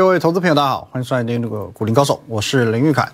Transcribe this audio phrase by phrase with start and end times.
[0.00, 3.06] 各位投资朋友，大家好，欢迎收看今天这个股林高手，我是林玉凯。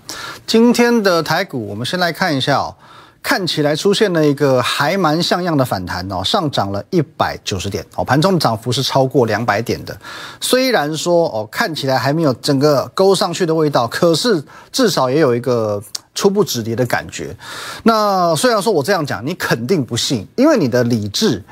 [0.47, 2.77] 今天的台股，我们先来看一下哦，
[3.21, 9.99] 看起来出现了一个还蛮像样的反弹哦，上涨了一百九十点哦，盘中的涨幅是超过两百点的。
[10.41, 14.41] 虽然说哦，看起来还没有整个勾上去的味道，可是
[14.71, 15.83] 至少也有一个
[16.15, 17.37] 初步止跌的感觉。
[17.83, 21.43] 那虽然说我这样讲，你肯定不信，因为你的理智。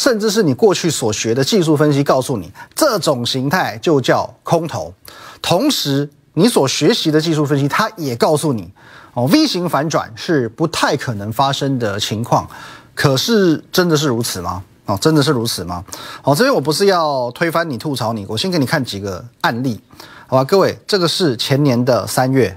[0.00, 4.94] 甚至是你过去所学的技术分析告诉你，这种形态就叫空头。
[5.42, 8.72] 同时，你所学习的技术分析，它也告诉你，
[9.12, 12.48] 哦，V 型反转是不太可能发生的情况。
[12.94, 14.64] 可是，真的是如此吗？
[14.86, 15.84] 哦，真的是如此吗？
[16.22, 19.78] 哦，这边我不是要推翻你、吐槽你，我先给你看几个案例，
[20.26, 20.44] 好吧？
[20.44, 22.56] 各位，这个是前年的三月，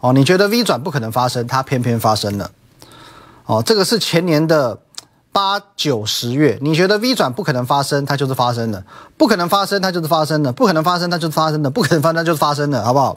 [0.00, 2.50] 哦，你觉得 V 转不可能发生，它偏偏发生了。
[3.46, 4.76] 哦，这个是前年的。
[5.32, 8.82] 八九十月，你觉得 V 转不可能发生，它就是发生了；
[9.16, 13.14] 不可能发生，它就是发生了；不可能发生，它就是发生了；不可能发生，它就是发生了，好不好？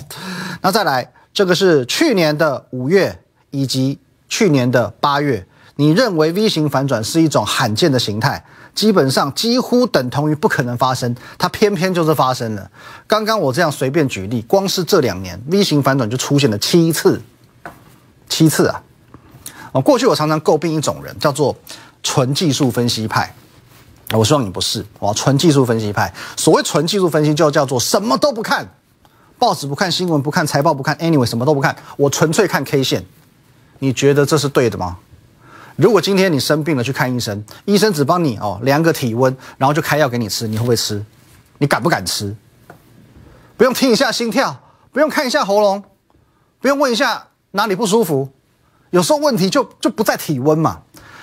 [0.61, 3.97] 那再来，这个是去年的五月以及
[4.29, 12.69] 去年的八月，你认为 V 型反转是一种罕见的形态，基本上几乎等同于不可能发生，它偏偏就是发生了。
[13.07, 17.19] 刚刚我这样随便举例，光是这两年 V 型反转就出现了七次，
[18.29, 18.82] 七次啊！
[19.73, 21.53] 哦，过去我常常诟病一种人，叫做。
[22.05, 23.33] 纯技术分析派，
[24.11, 25.13] 我希望你不是哦。
[25.15, 28.67] 纯技术分析派，所谓纯技术分析就叫做什么都不看，
[29.39, 33.05] 报纸不看，新闻不看，财报不看，anyway 什么都不看，我纯粹看 K 线。
[33.79, 34.97] 你觉得这是对的吗？
[35.77, 41.01] 如果今天你生病了去看医生，医生只帮你哦量个体温，然后就开药给你吃，你会不会吃？
[41.59, 42.35] 你敢不敢吃？
[43.55, 44.59] 不用听一下心跳，
[44.91, 45.81] 不用看一下喉咙，
[46.59, 48.29] 不用问一下哪里不舒服，
[48.93, 50.79] 有时候问题就就不在体温嘛。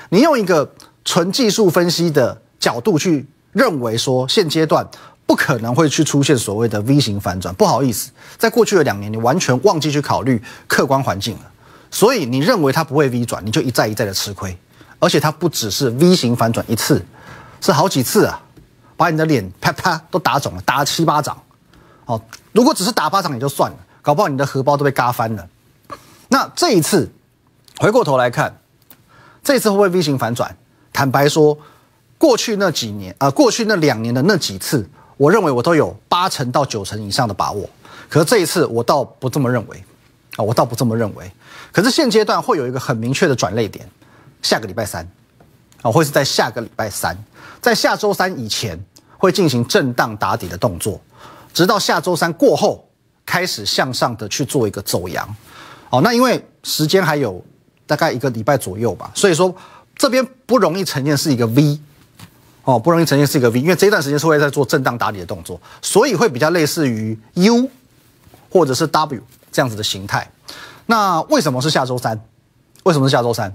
[0.09, 0.69] 你用一个
[1.05, 4.85] 纯技术分析的角度去认为说，现阶段
[5.25, 7.55] 不可能会去出现所谓的 V 型反转。
[7.55, 11.43] 不好意思，在过去的两年，你完全忘记去考虑客观环境了。
[11.93, 14.59] 所以你认为它不会 V 转，你就一再一再的吃亏。
[14.99, 17.01] 而且它不只是 V 型反转一次，
[17.61, 18.43] 是好几次啊，
[18.97, 21.41] 把你的脸啪啪都打肿了，打了七八掌。
[22.07, 22.21] 哦，
[22.51, 25.49] 如果只是打巴掌也就算了，搞不好你的荷包都被嘎翻了。
[26.27, 27.09] 那这一次
[27.81, 28.55] 回过头来看。
[29.43, 30.55] 这次会不会 V 型反转？
[30.93, 31.59] 坦白说，
[32.19, 34.87] 过去那几年，呃，过去那两年的那几次，
[35.17, 37.67] 我认为我都有八成到九成以上的把握。
[38.11, 39.83] 可是这一次，我倒不这么认为，
[40.37, 41.33] 啊，我倒不这么认为。
[41.73, 43.89] 可是现阶段会有一个很明确的转类点，
[44.43, 45.09] 下个礼拜三，
[45.81, 47.17] 啊，会是在下个礼拜三，
[47.63, 48.79] 在下周三以前
[49.17, 51.01] 会进行震荡打底的动作，
[51.55, 52.87] 直到下周三过后
[53.25, 55.27] 开始向上的去做一个走阳。
[55.89, 57.43] 哦，那因为时间还有。
[57.91, 59.53] 大概一个礼拜左右吧，所以说
[59.97, 61.81] 这边不容易呈现是一个 V，
[62.63, 67.69] 哦，不容易呈现是一个 V，因为这段时间是会在做震荡打底的动作，所以会比较类似于 U
[68.49, 70.31] 或者是 W 这样子的形态。
[70.87, 72.21] 那为什么是下周三？
[72.85, 73.53] 为什么是下周三？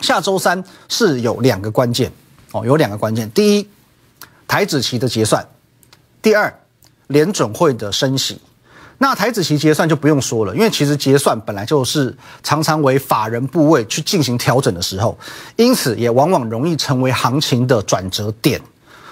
[0.00, 2.10] 下周三是有两个关键
[2.50, 3.30] 哦，有两个关键。
[3.30, 3.68] 第一，
[4.48, 5.40] 台指期的结算；
[6.20, 6.52] 第二，
[7.06, 8.40] 联准会的升息。
[9.02, 15.18] 那台子期结算就不用说了，因为其实结算本来就是常常为法人部位去进行调整的时候，
[15.56, 18.60] 因此也往往容易成为行情的转折点。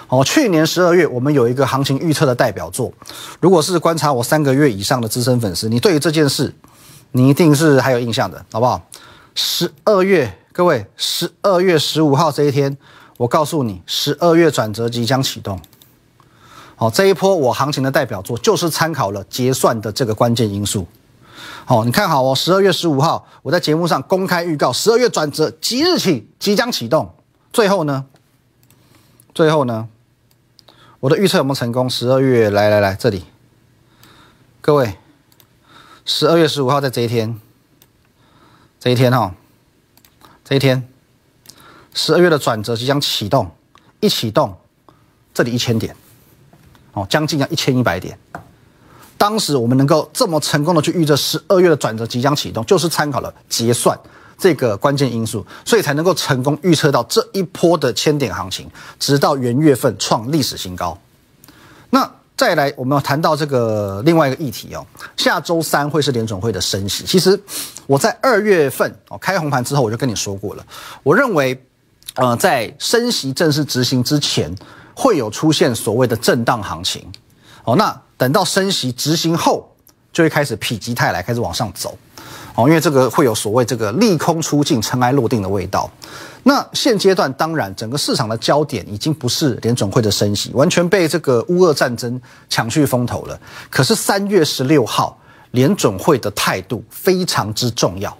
[0.09, 2.93] 哦，去年十二月我们有一个行情预测的代表作，
[3.41, 6.54] 如果是观察我三个月以上的资深粉丝，你对于这件事，
[7.12, 8.87] 你一定是还有印象的，好不好？
[9.34, 12.77] 十二月，各位，十二月十五号这一天，
[13.16, 15.59] 我告诉你，十二月转折即将启动。
[16.81, 20.87] 好，这一波我行情的代表作就是参考了结算的这个关键因素。
[21.65, 27.12] 好，你看好哦，十二月十五号我在节目上公开预告，十二月转折即日起即将启动。
[27.53, 28.06] 最后呢，
[29.34, 29.89] 最后呢，
[31.00, 31.91] 我的预测有没有成功？
[31.91, 33.25] 十二月来来来这里，
[34.60, 34.97] 各位，
[36.05, 37.41] 十二月十五号在这一天，
[38.78, 39.34] 这一天哈，
[40.45, 40.89] 这一天，
[41.93, 43.51] 十二月的转折即将启动，
[43.98, 44.57] 一启动，
[45.34, 45.97] 这里一千点。
[46.98, 48.18] 哦，将近要一千一百点。
[49.16, 53.98] 当时我们能够这么成功的去预测十二月的转折即将启动，就是参考了结算
[54.39, 60.97] 这个关键因素，所以才能够成功预测到这一波的千点行情，直到元月份创历史新高。
[61.91, 64.86] 那再来，我们要谈到这个另外一个议题哦，
[65.16, 67.03] 下周三会是联总会的升息。
[67.04, 67.41] 其实
[67.89, 70.65] 我在二月份哦开红盘之后，我就跟你说过了，
[71.03, 71.60] 我认为，
[72.15, 74.54] 呃，在升息正式执行之前。
[75.00, 77.06] 会有出现所谓的震荡行情，
[77.62, 79.72] 哦，那等到升息执行后，
[80.12, 81.97] 就会开始否极泰来，开始往上走，
[82.56, 85.89] 哦，因为这个会有所谓这个利空出尽、尘埃落定的味道。
[86.42, 93.39] 那现阶段当然整个市场的焦点已经不是联准会的升息，完全被这个乌俄战争抢去风头了。
[93.71, 95.16] 可是三月十六号
[95.53, 98.16] 联准会的态度非常之重要，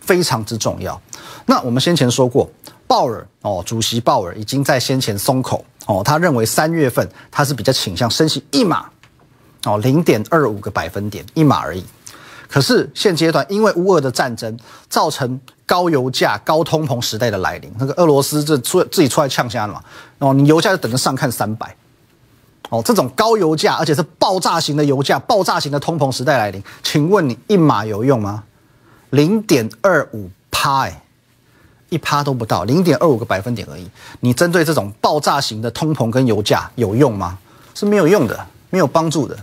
[0.00, 1.00] 非常之重要。
[1.44, 2.48] 那我们先前说过，
[2.86, 8.86] 鲍尔哦，主席鲍尔已经在先前松口哦，他认为三月份他是比较倾向升息一码。
[9.64, 11.82] 哦，零点二五个百分点一码而已。
[12.50, 14.58] 可是现阶段，因为乌俄的战争
[14.88, 19.82] 造成高油价、高通膨时代的来临，那个俄罗斯这出自己出来呛虾了嘛？
[20.18, 21.74] 哦，你油价就等着上看三百。
[22.68, 28.44] 哦，这种高油价，而且是爆炸型的油价、爆炸型的通膨时代来临，请问你一码有用吗？
[29.10, 31.03] 零点二五趴，哎，
[31.94, 33.88] 一趴都不到，零点二五个百分点而已。
[34.18, 37.38] 你针对这种爆炸型的通膨跟油价有用吗？
[37.72, 39.38] 是没有用的，没有帮助的。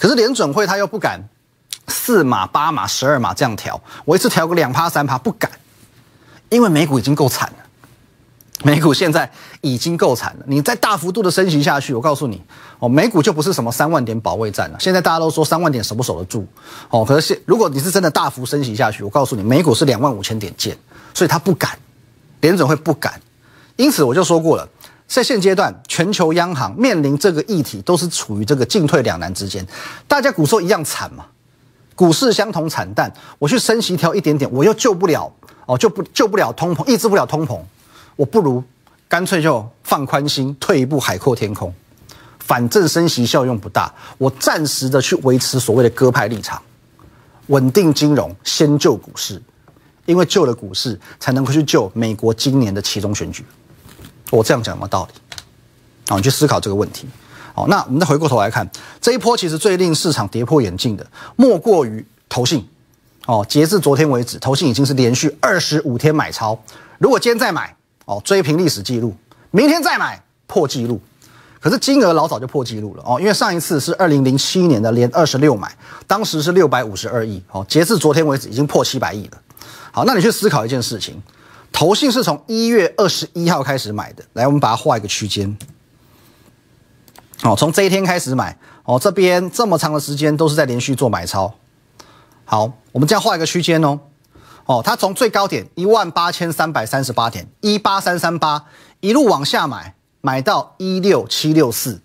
[0.00, 1.20] 可是联准会他又不敢
[1.86, 5.48] 四码八码十二码这样调，我一次调个两趴三趴不敢，
[6.48, 7.63] 因为美股已经够惨了，
[8.64, 9.30] 美股现在
[9.60, 12.42] 已经够惨了，你再大幅度的升级下去，我告诉你
[12.78, 14.78] 哦，美股就不是什么三万点保卫战了。
[14.80, 16.46] 现在大家都说三万点守不守得住
[16.88, 20.76] 哦，可是如果你是真的大幅升级下去，我告诉你，美股是两万五千点见，
[21.12, 21.78] 所以他不敢，
[22.40, 23.20] 联准会不敢，
[23.76, 24.68] 因此我就说过了。
[25.06, 29.64] 在现阶段，全球央行面临这个议题，都是处于这个进退两难之间。
[30.08, 31.26] 大家股市一样惨嘛，
[31.94, 33.12] 股市相同惨淡。
[33.38, 35.30] 我去升息调一点点，我又救不了
[35.66, 37.60] 哦，救不救不了通膨，抑制不了通膨，
[38.16, 38.62] 我不如
[39.08, 41.72] 干脆就放宽心，退一步海阔天空。
[42.38, 46.60] 反正升息效用不大，我暂时的去维持所谓的鸽派立场，
[47.46, 49.40] 稳定金融，先救股市，
[50.04, 53.44] 因为救了股市，才能够去救美国今年的其中选举。
[54.30, 55.14] 我这样讲有没有道理？
[56.12, 57.08] 啊，你去思考这个问题。
[57.54, 58.68] 好，那我们再回过头来看
[59.00, 61.06] 这一波，其实最令市场跌破眼镜的，
[61.36, 62.68] 莫过于投信。
[63.24, 66.62] 哦，截至昨天为止，投信已经是连续二十五天买超。
[66.98, 69.10] 如果今天再买，哦，追平历史记录；
[69.50, 71.00] 明天再买，破纪录。
[71.60, 75.74] 可是金额老早就破纪录了哦，因为上一次是二零零七年的连二十六买，
[76.06, 77.42] 当时是六百五十二亿。
[77.50, 79.38] 哦，截至昨天为止，已经破七百亿了。
[79.90, 81.22] 好，那你去思考一件事情。
[81.72, 85.56] 投信是从一月二十一号开始买的，来，我们把它画一个区间。
[87.40, 91.52] 好，从这一天开始买，哦，这边这么长的时间都是在连续做买超。
[92.44, 93.98] 好，我们这样画一个区间哦，
[94.66, 98.64] 哦，它从最高点一万八千三百三十八点一八三三八
[99.00, 102.00] 一路往下买，买到一六七六四。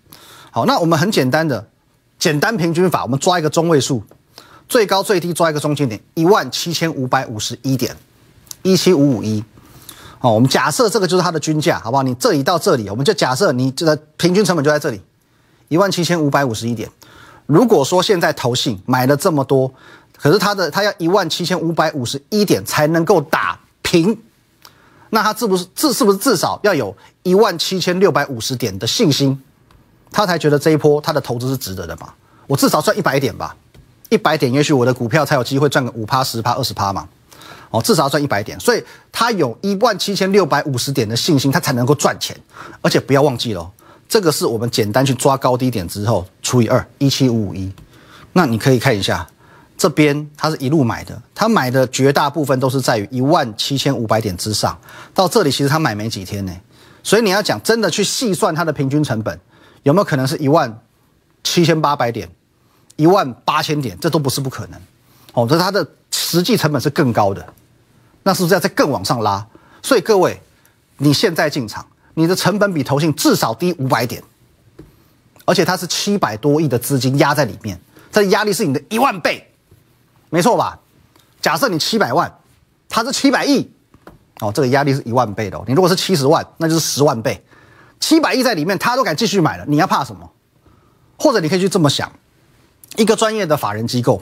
[0.51, 1.67] 好，那我们很简单的
[2.17, 4.03] 简单平均法，我们抓一个中位数，
[4.67, 7.95] 最高最低抓一个中间点一万七千五百五十一点
[8.61, 9.43] 一七五五一。
[10.19, 12.03] 哦，我们假设这个就是它的均价，好不好？
[12.03, 15.01] 你这里到这里，我们就假设你这个平均成本就在这里，
[15.69, 16.89] 一万七千五百五十一点。
[17.45, 19.73] 如果说现在投信买了这么多，
[20.21, 24.17] 可是他的他要一万七千五百五十一点才能够打平，
[25.09, 29.41] 那他是不是至是不是至少要有一万七千六百五十点的信心，
[30.11, 32.09] 他才觉得这一波他的投资是值得的嘛？
[32.47, 33.55] 我至少赚一百点吧，
[34.09, 37.07] 一百点也许我的股票才有机会赚个五趴、十趴、二十趴嘛。
[37.71, 42.35] 哦，至少要赚一百点，所以他有一万七千六百五十点的信心，他才能够赚钱。
[42.81, 43.71] 而且不要忘记了，
[44.07, 47.71] 这个是我们简单去抓高低点之后除以二，一七五五一。
[48.33, 49.27] 那你可以看一下，
[49.79, 54.77] 这边他是一路买的，他买的绝大部分都是在于一万七千五百点之上。
[55.13, 56.53] 到这里其实他买没几天呢，
[57.01, 59.39] 所以你要讲真的去细算它的平均成本，
[59.83, 60.81] 有没有可能是一万
[61.45, 62.29] 七千八百点、
[62.97, 63.97] 一万八千点？
[64.01, 64.77] 这都不是不可能。
[65.31, 67.53] 哦，这它的实际成本是更高的。
[68.23, 69.47] 那是不是要再更往上拉？
[69.81, 70.41] 所以各位，
[70.97, 74.21] 你现在进场，你的成本比投信至少低五百点，
[75.45, 77.79] 而且它是七百多亿的资金压在里面，
[78.11, 79.48] 这压力是你的一万倍，
[80.29, 80.79] 没错吧？
[81.41, 82.39] 假设你七百万，
[82.89, 83.71] 他是七百亿，
[84.39, 85.61] 哦，这个压力是一万倍的。
[85.67, 87.43] 你如果是七十万，那就是十万倍，
[87.99, 90.29] 七百亿在里面，他都敢继续买了，你要怕什么？
[91.17, 92.11] 或者你可以去这么想，
[92.97, 94.21] 一个专业的法人机构。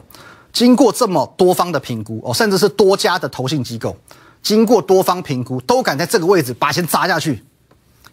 [0.53, 3.95] 经过这么多方的评估哦，甚至是多家的投信机构，
[4.41, 7.43] 经过多方评估，都敢在这个位置把钱砸下去。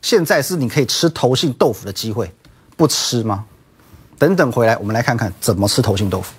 [0.03, 2.31] 现在是你可以吃投信豆腐的机会，
[2.77, 3.47] 不吃吗？
[4.19, 6.35] 等等回来，我们来看看怎么吃投信豆腐。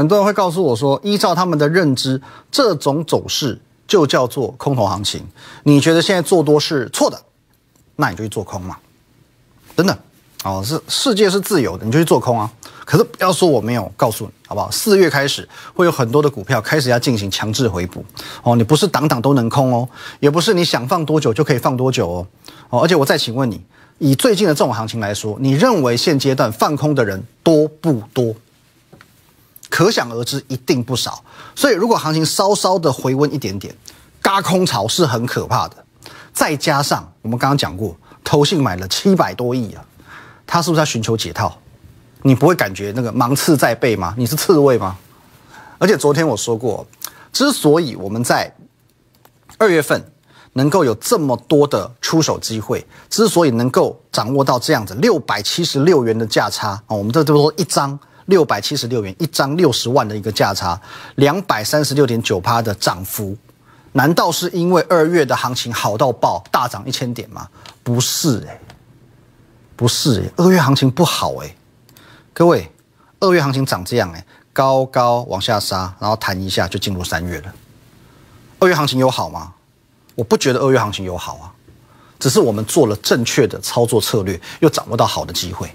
[0.00, 2.18] 很多人会告诉我说，依照他们的认知，
[2.50, 5.22] 这种走势就叫做空头行情。
[5.64, 7.20] 你觉得现在做多是错的，
[7.96, 8.78] 那你就去做空嘛。
[9.76, 9.94] 等等。
[10.42, 12.50] 哦，是世界是自由的，你就去做空啊。
[12.86, 14.70] 可是不要说我没有告诉你，好不好？
[14.70, 18.02] 四月开始会有很多的股票开始要进行强制回补。
[18.42, 19.86] 哦，你不是档档都能空哦，
[20.18, 22.26] 也不是你想放多久就可以放多久哦。
[22.70, 23.60] 哦，而且我再请问你，
[23.98, 28.34] 以最近的这种行情来说，你认为现阶段放空的人多不多？
[29.70, 31.24] 可想而知一定不少。
[31.54, 33.74] 所以如果行情稍稍的回温一点点，
[34.20, 35.76] 嘎空潮是很可怕的。
[36.34, 39.82] 再加上我们刚刚讲过，投信买了七百多亿啊，
[40.46, 41.56] 他是不是在寻求解套？
[42.22, 44.14] 你不会感觉那个芒刺在背吗？
[44.18, 44.96] 你是刺猬吗？
[45.78, 46.86] 而且昨天我说过，
[47.32, 48.54] 之所以我们在
[49.56, 50.12] 二月份
[50.52, 57.98] 能够有这么多的出手机会，之所以能够掌握到这样子六百七十六元的价差啊，我们这都说一张
[58.30, 60.80] 六百七十六元，一张六十万的一个价差，
[61.16, 63.36] 两百三十六点九趴的涨幅，
[63.92, 67.46] 难道是因为二月的行情好到爆，大涨一千点吗？
[67.82, 68.58] 不是哎，
[69.76, 71.54] 不是哎，二月行情不好哎。
[72.32, 72.72] 各位，
[73.18, 77.52] 二月行情涨这样哎，高高往下杀，然后弹一下就进入三月了。
[78.60, 79.52] 二月行情有好吗？
[80.14, 81.52] 我不觉得二月行情有好啊，
[82.18, 85.68] 只是我们做了正确的操作策略，又掌握到好的机会。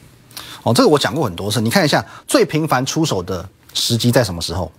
[0.66, 4.72] 哦，这个我讲过很多次，你看一下最频繁出手的时机在什么时候？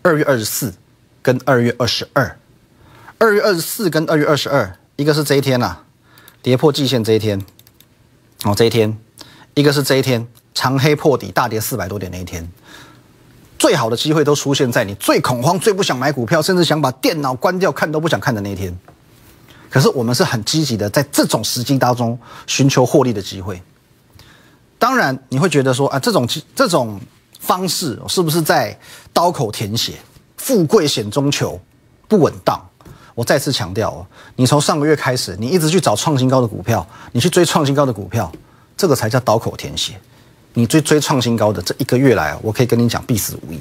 [0.00, 0.72] 二月二十四
[1.20, 2.38] 跟二月二十二，
[3.18, 5.76] 二月二十四跟二月二十二，一个是这一天呐，
[6.40, 7.44] 跌破季线这一天，
[8.44, 8.98] 哦这一天，
[9.52, 10.26] 一个是这一天。
[10.54, 12.50] 长黑破底，大跌四百多点那一天，
[13.60, 18.76] 最好的机会都出现在你最恐慌、最不想买股票，甚至想把电脑关掉看都不想看的那一天。
[19.70, 22.18] 可是我们是很积极的，在这种时机当中
[22.48, 23.62] 寻求获利的机会。
[24.78, 27.00] 当然，你会觉得说啊，这种这种
[27.40, 28.78] 方式是不是在
[29.12, 29.94] 刀口舔血？
[30.36, 31.60] 富贵险中求，
[32.06, 32.58] 不稳当。
[33.14, 34.06] 我再次强调哦，
[34.36, 38.30] 你从上个月开始，你一直去找创新高的股票，你去追创新高的股票，
[38.76, 40.00] 这个才叫刀口舔血。
[40.54, 43.60] 你追追创新高的这一个月来，我可以跟你讲必死无疑。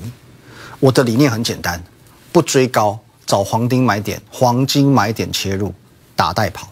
[0.80, 1.84] 我的理念很简单，
[2.32, 5.74] 不追高，找黄金买点，黄金买点切入，
[6.16, 6.68] 打带跑，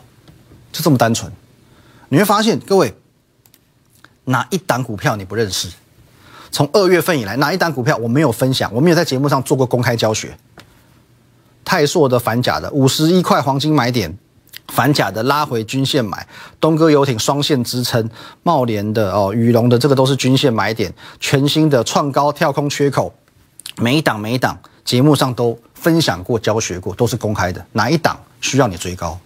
[0.72, 1.32] 就这么单纯。
[2.10, 2.94] 你会发现，各位
[4.26, 5.70] 哪一档股票你不认识？
[6.52, 10.38] 从二月份以来，哪一档股票我没有分享，我没有在节目上做过公开教学。
[11.64, 14.18] 泰硕的反甲的五十一块黄金买点。
[14.70, 16.28] 反甲的拉回均线买，
[16.60, 18.10] 东哥游艇双线支撑，
[18.42, 23.14] 茂联的哦，宇龙的这个都是均线买点，全新的创高跳空缺口，
[23.78, 27.64] 每一档每一档节目上都分享过教学过，都是公开的。
[27.74, 29.18] 哪一档需要你追高？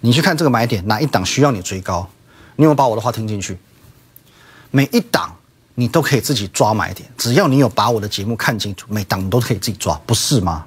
[0.00, 2.08] 你去看这个买点，哪一档需要你追高？
[2.56, 3.58] 你有没有把我的话听进去？
[4.70, 5.34] 每一档
[5.74, 10.64] 你都可以自己抓买点，只要你有把我的节目看清楚，每档你都可以自己抓，不是吗？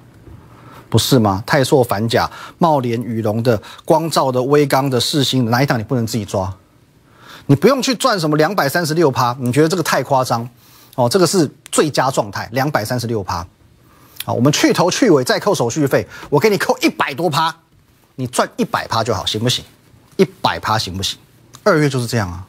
[0.90, 1.44] 不是吗？
[1.46, 2.30] 泰硕反甲、
[2.60, 6.54] 茂联、羽龙的、光照的、微刚的、世星的，哪一档你不能自己抓？
[7.48, 10.48] 你不用去赚什么两百三十六趴，你觉得这个太夸张？
[10.96, 13.46] 哦，这个是最佳状态，两百三十六趴。
[14.24, 17.56] 好，我们去头去尾再扣手续费，我给你扣一百多趴，
[18.16, 19.66] 你赚一百趴就好，行不行？
[20.18, 21.18] 一百趴行不行？
[21.64, 22.46] 二月就是这样啊，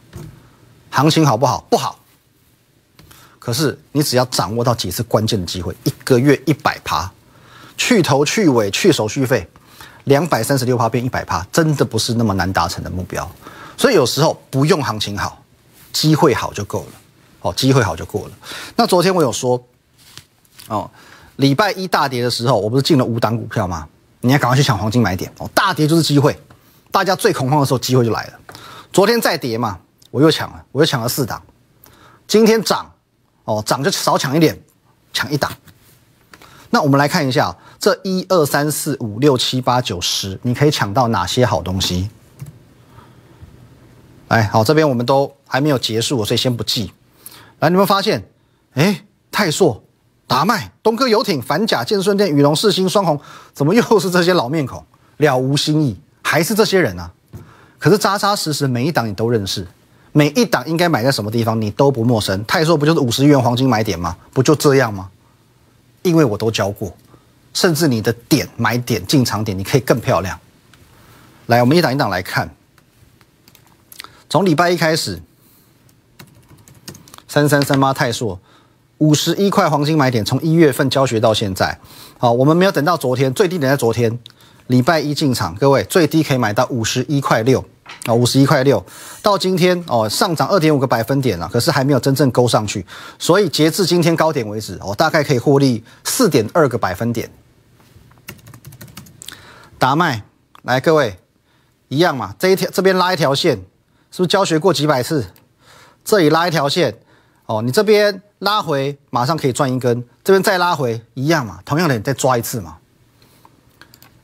[0.94, 1.66] 行情好不好？
[1.68, 1.98] 不好。
[3.40, 7.10] 可是你只要掌握到几次关键的机会，一个月一百趴。
[7.76, 9.46] 去头去尾去手续费，
[10.04, 13.28] 两百三十六趴变一百趴，真的不是那么难达成的目标。
[13.76, 15.42] 所以有时候不用行情好，
[15.92, 16.92] 机会好就够了。
[17.40, 18.30] 哦，机会好就够了。
[18.76, 19.60] 那昨天我有说，
[20.68, 20.88] 哦，
[21.36, 23.88] 礼拜一大跌的时候，我不是进了五档股票吗？
[24.20, 25.50] 你要赶快去抢黄金买点哦。
[25.52, 26.38] 大跌就是机会，
[26.92, 28.34] 大家最恐慌的时候，机会就来了。
[28.92, 29.80] 昨天再跌嘛，
[30.14, 31.42] 我又抢了，我又抢了四档。
[32.28, 32.88] 今天涨，
[33.42, 34.56] 哦，涨就少抢一点，
[35.12, 35.50] 抢一档。
[36.70, 42.08] 那我们来看一下，这一二三四五六七八九十，你可以抢到哪些好东西？
[44.28, 46.92] 来，好，这边我们都还没有结束，所以先不记。
[47.58, 48.24] 来，你们发现，
[48.74, 49.82] 哎，泰硕、
[50.28, 53.20] 达麦、东哥游艇、反甲、建顺店、宇龙、世星、双红，
[53.52, 54.86] 怎么又是这些老面孔？
[55.16, 57.10] 了无新意，还是这些人啊？
[57.80, 59.66] 可是扎扎实实，每一档你都认识，
[60.16, 62.44] 每一档应该买在什么地方，你都不陌生。
[62.46, 64.16] 泰硕不就是五十元黄金买点吗？
[64.32, 65.10] 不就这样吗？
[66.02, 66.96] 因为我都教过，
[67.52, 70.38] 甚至你的点买点进场点，你可以更漂亮。
[71.46, 72.54] 来，我们一档一档来看。
[74.30, 75.20] 从礼拜一开始，
[77.26, 78.38] 三三三八泰硕
[78.98, 81.80] 五十一块黄金买点，从一月份教学到现在，
[82.18, 84.16] 好，我们没有等到昨天，最低点在昨天，
[84.68, 87.64] 礼拜一进场，各位最低可以买到五十一块六。
[88.06, 88.84] 啊，五十一块六，
[89.22, 92.84] 到今天哦，上涨二点五个百分点了，可是还没有真正勾上去，
[93.18, 97.30] 所以截至今天高点为止，哦，大概可以获利四点二个百分点。
[99.78, 100.22] 达麦，
[100.62, 101.18] 来各位，
[101.88, 103.56] 一样嘛，这一条这边拉一条线，
[104.10, 105.26] 是不是教学过几百次？
[106.04, 106.94] 这里拉一条线，
[107.46, 112.76] 哦，你这边拉回，马上可以赚一根，这边再拉回，一样嘛，同样的你再抓一次嘛。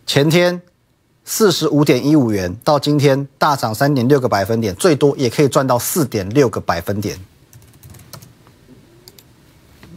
[0.07, 0.61] 前天。
[1.25, 7.19] 四十五点一五元到今天大涨三点六个百分点，最多也可以赚到四点六个百分点。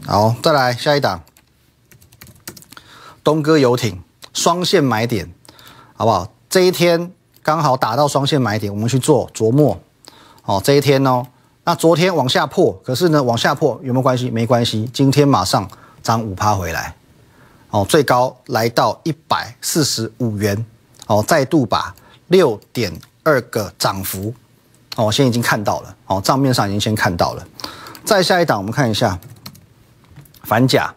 [0.05, 1.23] 好，再来下一档，
[3.23, 4.03] 东哥游艇
[4.33, 5.33] 双线买点，
[5.95, 6.31] 好不好？
[6.49, 7.11] 这一天
[7.41, 9.79] 刚好打到双线买点，我们去做琢磨。
[10.43, 11.25] 哦，这一天哦，
[11.63, 14.29] 那昨天往下破，可是呢，往下破有没有关系？
[14.29, 15.67] 没关系，今天马上
[16.03, 16.93] 涨五趴回来。
[17.69, 20.63] 哦，最高来到一百四十五元。
[21.07, 21.93] 哦，再度把
[22.27, 22.91] 六点
[23.23, 24.33] 二个涨幅，
[24.95, 25.95] 哦，现在已经看到了。
[26.07, 27.47] 哦，账面上已经先看到了。
[28.05, 29.17] 再下一档，我们看一下
[30.43, 30.93] 反甲，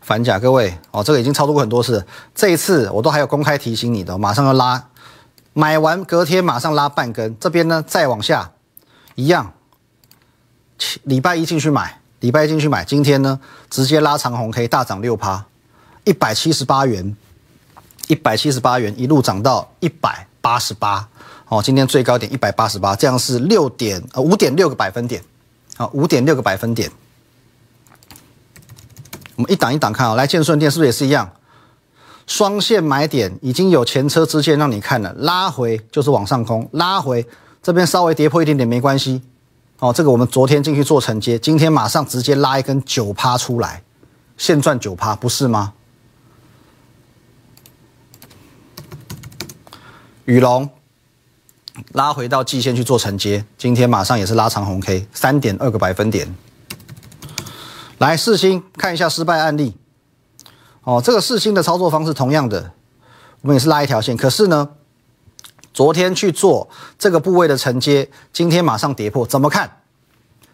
[0.00, 4.88] 反甲，各位，哦，这个已经操作过很多次，这一次我都还有公开提醒你的，马上要拉，
[5.52, 8.52] 买完隔天马上拉半根，这边呢再往下，
[9.16, 9.52] 一样，
[11.02, 15.44] 礼拜一进去买，礼拜一进去买，今天呢直接拉长红 K 大涨六趴，
[16.04, 17.16] 一百七十八元，
[18.08, 21.08] 一百七十八元一路涨到一百八十八，
[21.48, 25.22] 哦，今天最高点一百八十八，这样是六点呃五点六个百分点。
[25.76, 26.90] 好，五点六个百分点。
[29.36, 31.30] 我们一档一档看啊，来建顺店是不是也是一样？
[32.26, 37.26] 双线买点已经有前车之鉴让你看了，拉回就是往上空，拉回
[37.62, 39.20] 这边稍微跌破一点点没关系。
[39.80, 43.82] 哦，这个我们昨天进去做承接，今天马上直接拉一根九趴出来，
[44.36, 45.72] 现赚九趴不是吗？
[50.24, 50.68] 雨龙。
[51.92, 56.32] 拉回到季线去做承接，今天马上也是拉长红 K，三点二个百分点。
[57.98, 59.76] 来四星看一下失败案例。
[60.84, 62.72] 哦，这个四星的操作方式同样的，
[63.40, 64.68] 我们也是拉一条线，可是呢，
[65.72, 69.80] 昨天去做这个部位的承接，今天马上跌破，怎么看？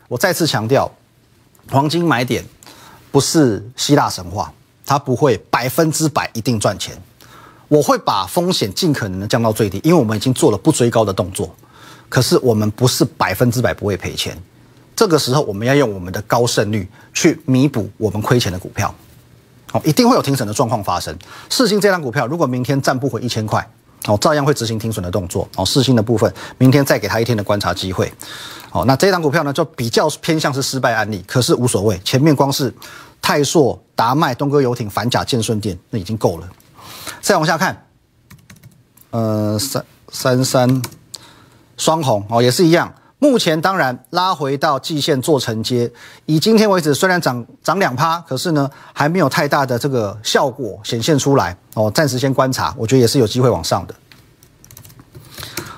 [0.08, 0.90] 我再次强调，
[1.70, 2.42] 黄金买点
[3.10, 4.50] 不是希腊神话，
[4.86, 6.96] 它不会百分之百一定赚钱。
[7.70, 11.48] 我会把风险尽可能的降到最低，因为我们已经做了不追高的动作。
[12.08, 14.36] 可是我们不是百分之百不会赔钱，
[14.96, 18.92] 这个时候我们要用我们的高胜率去弥补我们亏钱的股票。
[19.72, 21.16] 哦，一定会有停损的状况发生。
[21.48, 23.64] 四星这张股票如果明天站不回一千块，
[24.06, 25.48] 哦，照样会执行停损的动作。
[25.54, 28.12] 哦，四星的部分明天再给他一天的观察机会。
[28.72, 32.74] 哦，那这张股票呢就比较偏向是失败案例，可是无所谓，前面光是
[33.22, 36.48] 泰硕、达麦、东哥游艇、反甲、建顺店那已经够了。
[37.20, 37.86] 再往下看，
[39.10, 40.82] 呃，三三三
[41.76, 42.92] 双红哦，也是一样。
[43.18, 45.92] 目前当然拉回到季线做承接，
[46.24, 53.94] 以今天为止虽然涨涨两趴，可是呢还没有太大的这个效果显现出来哦，暂时先观察，我觉得也是有机会往上的。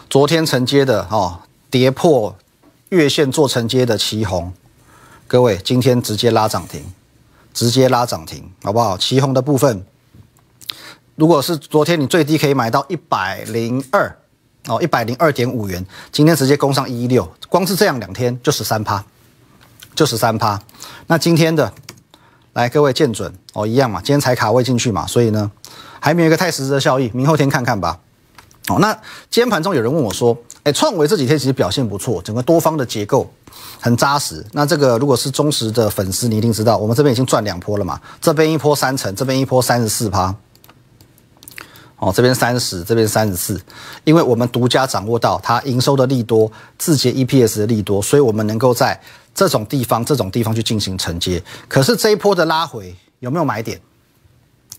[0.08, 2.36] 昨天承接的哦，跌破
[2.90, 4.52] 月线做承接的旗红，
[5.26, 6.84] 各位今天直接拉涨停，
[7.52, 8.96] 直接拉涨停，好不好？
[8.96, 9.84] 旗红的部分。
[11.16, 14.16] 如果是昨天你最低可以买到一百零二
[14.66, 19.04] 哦，一百零二点五元，今天直接攻上一一六，光是这样两天就十三趴，
[19.94, 20.60] 就十三趴。
[21.08, 21.72] 那今天的
[22.54, 25.50] 来各位见准哦，一样嘛，今天才卡位进去嘛，所以呢
[26.00, 27.98] 还没有一个太实质的效益，明后天看看吧。
[28.68, 28.92] 哦，那
[29.28, 33.28] 今天盘中有人问我说，哎，创维这几天其实表现不错，整个多方的结构
[33.80, 34.46] 很扎实。
[34.52, 40.34] 那这个如果是忠实的粉丝，你一定知道，我们这边已经赚两波了嘛，这边一波三成，这边一波三十四趴。
[42.02, 43.62] 哦，这边三十，这边三十四，
[44.02, 49.00] 因为我们独家掌握到它营收的利多，字节 EPS 的利多，所以我们能够在
[49.32, 51.40] 这种地方、这种地方去进行承接。
[51.68, 53.80] 可是这一波的拉回有没有买点？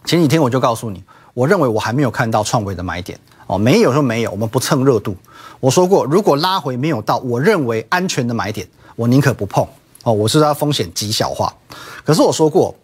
[0.04, 1.02] 前几天我就告诉你，
[1.34, 3.18] 我认为我还没有看到创维的买点。
[3.48, 5.16] 哦，没有就没有，我们不蹭热度。
[5.62, 9.66] 我说过，如果拉回没有到我认为安全的买点，我宁可不碰。
[10.04, 11.56] 哦，我是要风险极小化。
[12.04, 12.76] 可是我说过，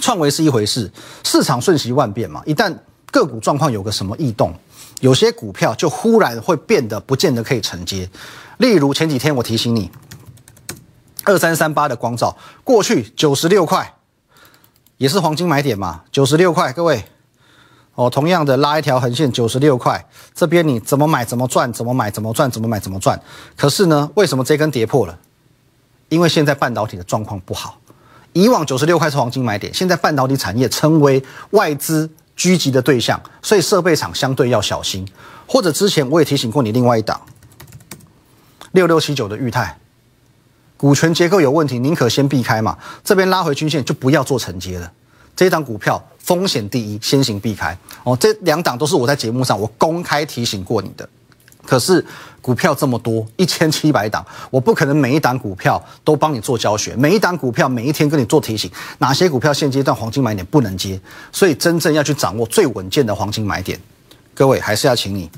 [0.00, 0.90] 创维是一回事，
[1.22, 2.74] 市场瞬息万变嘛，一旦
[3.14, 4.52] 个股状况有个什么异动，
[4.98, 8.10] 有些股票就忽然会变得不见得可以承接。
[8.58, 9.88] 例如前几天我提醒你，
[11.22, 13.94] 二三三八的光照过去九十六块，
[14.96, 17.04] 也是黄金买点嘛，九十六块，各位
[17.94, 23.22] 哦，同样的拉一条横线九十六块，这边你怎么买怎么赚，怎么买怎么赚，怎么买怎么赚。
[23.56, 25.16] 可是呢，为什么这根跌破了？
[26.08, 27.78] 因为现在半导体的状况不好，
[28.32, 32.10] 以往九十六块是黄金买点，现在半导体产业成为外资。
[32.36, 35.06] 狙击的对象，所以设备厂相对要小心。
[35.46, 37.20] 或者之前我也提醒过你，另外一档
[38.72, 39.78] 六六七九的裕泰，
[40.76, 42.78] 股权结构有问题，宁可先避开嘛。
[43.04, 44.90] 这边拉回均线就不要做承接了。
[45.36, 47.76] 这一档股票风险第一，先行避开。
[48.04, 51.08] 哦，这两档都是我在节目上我公开提醒过你的。
[51.66, 52.04] 可是
[52.40, 61.00] 股票这么多，一千七百档，我不可能每一档股票都帮你做教学，每一档股票每一天跟你做提醒，哪些股票现阶段黄金买点不能接，
[61.32, 63.80] 所以真正要去掌握最稳健的黄金买点，
[64.34, 65.30] 各位还是要请你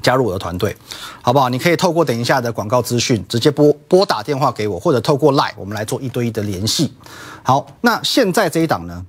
[0.00, 0.74] 加入我的团队，
[1.20, 1.48] 好不好？
[1.48, 6.94] 你可以透过等一下的广告资讯直接拨拨打电话给我，或者透过 Line 我们来做一对一的联系。
[7.42, 9.04] 好，那现在这一档呢，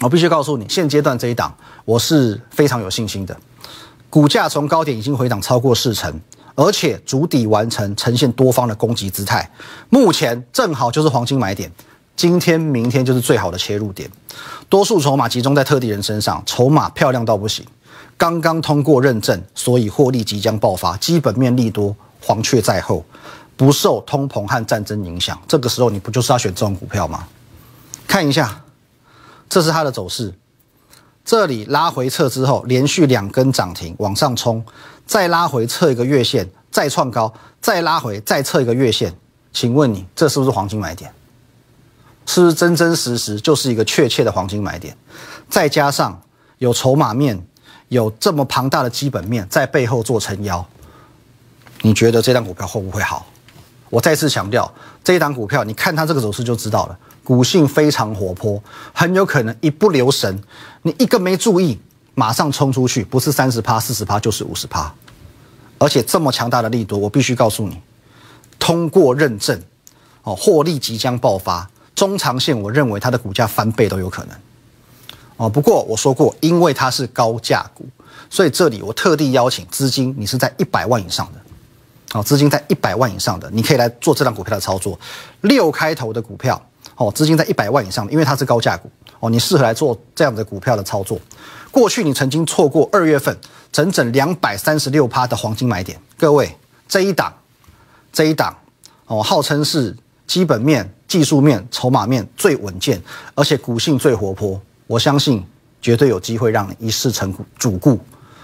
[0.00, 3.38] 我必须告诉你，现阶段这一档我是非常有信心的，
[4.10, 6.18] 股价从高点已经回档超过四成，
[6.54, 9.50] 而且主底完成，呈现多方的攻击姿态，
[9.90, 11.70] 目前正好就是黄金买点。
[12.16, 14.10] 今天、明天就是最好的切入点，
[14.68, 17.64] 多数筹码集中在特定人身上，筹码漂亮到不行。
[18.16, 23.04] 刚刚通过认证，所以获利即将爆发，基本面利多，黄雀在后，
[23.56, 25.40] 不受通膨和战争影响。
[25.46, 27.28] 这个时候你不就是要选这种股票吗？
[28.08, 28.64] 看一下，
[29.48, 30.34] 这是它的走势，
[31.28, 34.64] 这里拉回撤之后，连续两根涨停往上冲，
[35.04, 39.14] 再拉回测一个月线，再创高，再拉回再测一个月线。
[39.52, 41.12] 请问你这是不是黄金买点？
[42.24, 44.96] 是不是真真实实就是一个确切的黄金买点？
[45.50, 46.18] 再加上
[46.56, 47.38] 有筹码面，
[47.88, 50.66] 有这么庞大的基本面在背后做撑腰，
[51.82, 53.26] 你觉得这张股票会不会好？
[53.90, 54.72] 我再次强调，
[55.04, 58.62] 这一档股票，你看它这个走势就知道了，股性非常活泼，
[58.94, 60.42] 很有可能一不留神，
[60.80, 61.78] 你一个没注意，
[62.14, 64.90] 马上冲出去，不是三十趴、四十趴，就是五十趴，
[65.76, 67.78] 而且这么强大的力度，我必须告诉你，
[68.58, 69.62] 通过认证，
[70.22, 71.68] 哦，获利即将爆发。
[71.94, 74.34] 中长线，我认为它的股价翻倍都有可能，
[75.36, 75.50] 哦。
[75.50, 77.86] 不过我说过，因为它是高价股，
[78.30, 84.98] 所以这里我特地邀请资金，你是在一百万以上的，哦，资金在一百万以上的，你可以来做这张股票的操作。
[85.42, 86.58] 六开头的股票，
[86.96, 91.18] 哦，资金在一百万以上的，因为它是高价股，哦，你适合来做这样的股票的操作。
[91.70, 93.36] 过去你曾经错过二月份
[93.70, 96.50] 整整两百三十六趴的黄金买点，各位
[96.88, 97.32] 这一档，
[98.12, 98.56] 这一档，
[99.06, 100.92] 哦，号称是基本面。
[101.08, 103.02] 技术面、筹码面最稳健，
[103.34, 105.42] 而且股性最活泼，我相信
[105.80, 107.98] 绝对有机会让你一试成主顾，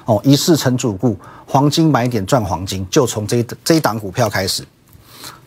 [0.06, 1.14] 哦，一试成主顾，
[1.46, 4.66] 黄金买点赚黄金，就从这这一档股票开始。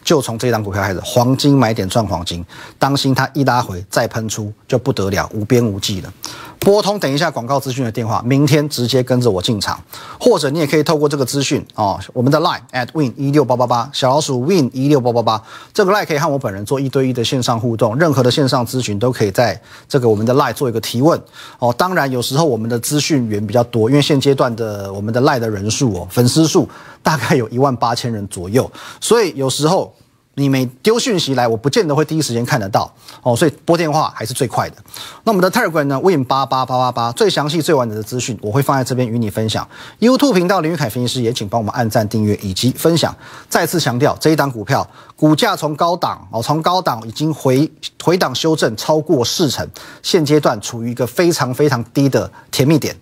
[0.07, 2.41] 就从这张股票开始，黄金买点赚黄金，
[2.79, 6.13] 当心它一拉回再喷出就不得了，无边无际了。
[6.59, 9.79] 拨通等一下广告资讯的电话，明天直接跟着我进场，
[10.19, 15.41] 或者你也可以透过这个资讯哦，我们的 line at win 一六八八八小老鼠 win 一六八八八，
[15.73, 21.17] 这个 line 可以和我本人做一对一的线上互动，任何的线上咨询都可以在这个我们的 line 做一个提问
[21.59, 21.73] 哦。
[21.77, 26.67] 当然有时候我们的资讯源比较多，因为现阶段的我们的 line 的人数哦，粉丝数
[27.01, 29.93] 大概有一万八千人左右，所以有时候。
[30.39, 34.75] 你每丢讯息来，我不见得会第一时间看得到哦，所以拨电话还是最快的。
[35.23, 39.67] 那我们的 Telegram 呢？Win 八八八八八，最详细、最完整的资讯我会放在这边与你分享。
[39.99, 43.15] YouTube 频道林玉凯分析师也请帮我们按赞、订阅以及分享。
[43.49, 47.67] 再次强调，这一档股票股价从高档哦，从高档已经回
[48.03, 49.67] 回档修正超过四成，
[50.03, 52.95] 现阶段处于一个非常非常低的甜蜜点，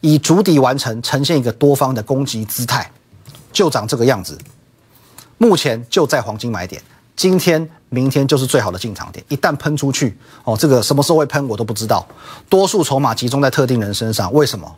[0.00, 2.90] 以主底完成，呈现一个多方的攻击姿态，
[3.52, 4.36] 就长这个样子。
[5.42, 6.82] 目前就在黄金买点，
[7.16, 9.24] 今天、明天就是最好的进场点。
[9.28, 12.06] 一旦喷出去，哦，这个什么时候会喷我都不知道。
[12.46, 14.70] 多数筹码集中在特定人身上，为什么？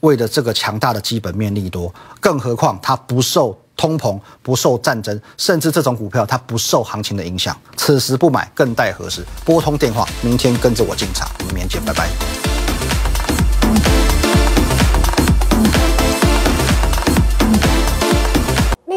[0.00, 7.54] 为了这个强大的基本面利多，更何况它不受通膨、不受战争，甚至这种股票它不受行情的影响。
[7.76, 9.22] 此时不买更待何时？
[9.44, 11.28] 拨通电话，明天跟着我进场。
[11.40, 12.55] 我们明天见，拜拜。